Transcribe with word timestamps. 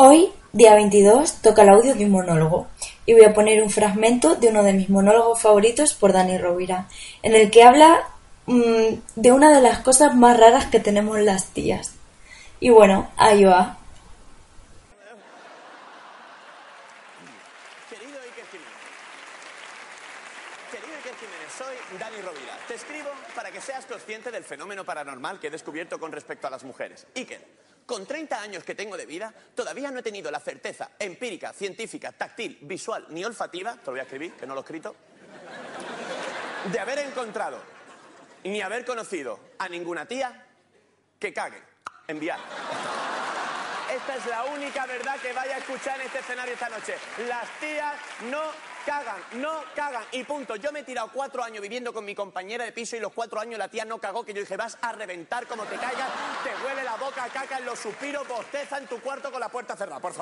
Hoy, 0.00 0.32
día 0.52 0.76
22, 0.76 1.42
toca 1.42 1.62
el 1.62 1.70
audio 1.70 1.92
de 1.96 2.04
un 2.04 2.12
monólogo 2.12 2.68
y 3.04 3.14
voy 3.14 3.24
a 3.24 3.34
poner 3.34 3.60
un 3.60 3.68
fragmento 3.68 4.36
de 4.36 4.46
uno 4.46 4.62
de 4.62 4.72
mis 4.72 4.88
monólogos 4.88 5.42
favoritos 5.42 5.92
por 5.94 6.12
Dani 6.12 6.38
Rovira, 6.38 6.86
en 7.24 7.34
el 7.34 7.50
que 7.50 7.64
habla 7.64 8.08
mmm, 8.46 8.94
de 9.16 9.32
una 9.32 9.52
de 9.52 9.60
las 9.60 9.80
cosas 9.80 10.14
más 10.14 10.38
raras 10.38 10.66
que 10.66 10.78
tenemos 10.78 11.18
las 11.18 11.46
tías. 11.46 11.96
Y 12.60 12.70
bueno, 12.70 13.10
ahí 13.16 13.42
va. 13.42 13.76
Querido 17.90 18.20
Iker 18.20 18.44
Jiménez. 18.52 18.70
Querido 20.70 20.96
soy 21.58 21.98
Dani 21.98 22.20
Rovira. 22.22 22.56
Te 22.68 22.74
escribo 22.74 23.08
para 23.34 23.50
que 23.50 23.60
seas 23.60 23.84
consciente 23.84 24.30
del 24.30 24.44
fenómeno 24.44 24.84
paranormal 24.84 25.40
que 25.40 25.48
he 25.48 25.50
descubierto 25.50 25.98
con 25.98 26.12
respecto 26.12 26.46
a 26.46 26.50
las 26.50 26.62
mujeres. 26.62 27.04
Iker, 27.16 27.44
con 27.88 28.04
30 28.04 28.42
años 28.42 28.64
que 28.64 28.74
tengo 28.74 28.98
de 28.98 29.06
vida, 29.06 29.32
todavía 29.54 29.90
no 29.90 30.00
he 30.00 30.02
tenido 30.02 30.30
la 30.30 30.40
certeza 30.40 30.90
empírica, 30.98 31.54
científica, 31.54 32.12
táctil, 32.12 32.58
visual 32.60 33.06
ni 33.08 33.24
olfativa, 33.24 33.76
te 33.76 33.86
lo 33.86 33.92
voy 33.92 34.00
a 34.00 34.02
escribir, 34.02 34.34
que 34.34 34.46
no 34.46 34.52
lo 34.52 34.60
he 34.60 34.62
escrito, 34.62 34.94
de 36.70 36.78
haber 36.78 36.98
encontrado 36.98 37.58
ni 38.44 38.60
haber 38.60 38.84
conocido 38.84 39.40
a 39.58 39.70
ninguna 39.70 40.06
tía 40.06 40.44
que 41.18 41.32
cague. 41.32 41.62
Enviar. 42.06 42.38
Esta 44.08 44.20
es 44.20 44.26
la 44.30 44.44
única 44.44 44.86
verdad 44.86 45.20
que 45.20 45.34
vaya 45.34 45.56
a 45.56 45.58
escuchar 45.58 46.00
en 46.00 46.06
este 46.06 46.20
escenario 46.20 46.54
esta 46.54 46.70
noche. 46.70 46.94
Las 47.28 47.46
tías 47.60 47.94
no 48.30 48.40
cagan, 48.86 49.20
no 49.32 49.62
cagan. 49.76 50.02
Y 50.12 50.24
punto. 50.24 50.56
Yo 50.56 50.72
me 50.72 50.80
he 50.80 50.82
tirado 50.82 51.10
cuatro 51.12 51.44
años 51.44 51.60
viviendo 51.60 51.92
con 51.92 52.06
mi 52.06 52.14
compañera 52.14 52.64
de 52.64 52.72
piso 52.72 52.96
y 52.96 53.00
los 53.00 53.12
cuatro 53.12 53.38
años 53.38 53.58
la 53.58 53.68
tía 53.68 53.84
no 53.84 53.98
cagó, 53.98 54.24
que 54.24 54.32
yo 54.32 54.40
dije, 54.40 54.56
vas 54.56 54.78
a 54.80 54.92
reventar 54.92 55.46
como 55.46 55.64
te 55.64 55.76
caigas, 55.76 56.08
te 56.42 56.66
huele 56.66 56.84
la 56.84 56.96
boca 56.96 57.28
caca 57.30 57.58
en 57.58 57.66
los 57.66 57.78
suspiros, 57.78 58.26
bosteza 58.26 58.78
en 58.78 58.86
tu 58.86 58.98
cuarto 59.02 59.30
con 59.30 59.40
la 59.40 59.50
puerta 59.50 59.76
cerrada, 59.76 60.00
por 60.00 60.14
favor. 60.14 60.16